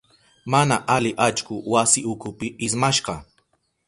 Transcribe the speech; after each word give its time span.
Mana 0.51 0.77
ali 0.95 1.11
allku 1.25 1.55
wasi 1.71 1.99
ukupi 2.13 2.47
ismashka. 2.65 3.13